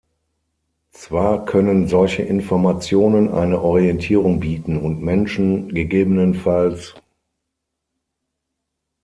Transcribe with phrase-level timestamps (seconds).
[0.93, 6.95] Zwar können solche Informationen eine Orientierung bieten und Menschen ggf.